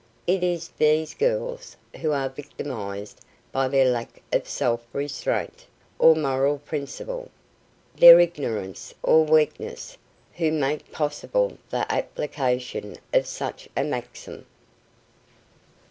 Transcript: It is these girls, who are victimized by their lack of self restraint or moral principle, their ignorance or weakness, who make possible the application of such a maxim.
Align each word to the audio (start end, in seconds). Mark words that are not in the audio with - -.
It 0.25 0.43
is 0.43 0.69
these 0.79 1.13
girls, 1.13 1.77
who 1.97 2.11
are 2.11 2.27
victimized 2.27 3.21
by 3.51 3.67
their 3.67 3.85
lack 3.85 4.19
of 4.33 4.49
self 4.49 4.83
restraint 4.93 5.67
or 5.99 6.15
moral 6.15 6.57
principle, 6.57 7.29
their 7.97 8.19
ignorance 8.19 8.95
or 9.03 9.23
weakness, 9.25 9.99
who 10.37 10.51
make 10.51 10.91
possible 10.91 11.59
the 11.69 11.85
application 11.93 12.95
of 13.13 13.27
such 13.27 13.69
a 13.77 13.83
maxim. 13.83 14.47